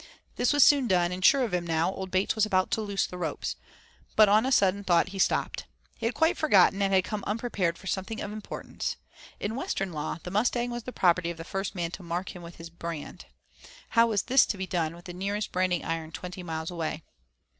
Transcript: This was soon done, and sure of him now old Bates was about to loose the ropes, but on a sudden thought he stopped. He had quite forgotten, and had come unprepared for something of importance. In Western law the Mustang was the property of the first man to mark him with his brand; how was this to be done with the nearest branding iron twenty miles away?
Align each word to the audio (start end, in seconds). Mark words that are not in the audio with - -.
This 0.35 0.51
was 0.51 0.63
soon 0.63 0.87
done, 0.87 1.11
and 1.11 1.23
sure 1.23 1.43
of 1.43 1.53
him 1.53 1.67
now 1.67 1.93
old 1.93 2.09
Bates 2.09 2.33
was 2.33 2.43
about 2.43 2.71
to 2.71 2.81
loose 2.81 3.05
the 3.05 3.19
ropes, 3.19 3.55
but 4.15 4.27
on 4.27 4.47
a 4.47 4.51
sudden 4.51 4.83
thought 4.83 5.09
he 5.09 5.19
stopped. 5.19 5.67
He 5.95 6.07
had 6.07 6.15
quite 6.15 6.39
forgotten, 6.39 6.81
and 6.81 6.91
had 6.91 7.03
come 7.03 7.23
unprepared 7.27 7.77
for 7.77 7.85
something 7.85 8.19
of 8.19 8.31
importance. 8.31 8.95
In 9.39 9.55
Western 9.55 9.93
law 9.93 10.17
the 10.23 10.31
Mustang 10.31 10.71
was 10.71 10.85
the 10.85 10.91
property 10.91 11.29
of 11.29 11.37
the 11.37 11.43
first 11.43 11.75
man 11.75 11.91
to 11.91 12.01
mark 12.01 12.35
him 12.35 12.41
with 12.41 12.55
his 12.55 12.71
brand; 12.71 13.25
how 13.89 14.07
was 14.07 14.23
this 14.23 14.47
to 14.47 14.57
be 14.57 14.65
done 14.65 14.95
with 14.95 15.05
the 15.05 15.13
nearest 15.13 15.51
branding 15.51 15.85
iron 15.85 16.11
twenty 16.11 16.41
miles 16.41 16.71
away? 16.71 17.03